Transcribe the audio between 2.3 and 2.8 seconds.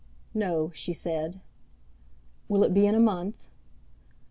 "Will it